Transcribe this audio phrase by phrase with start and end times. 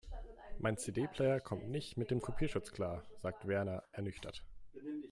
[0.57, 4.43] Mein CD-Player kommt nicht mit dem Kopierschutz klar, sagt Werner ernüchtert.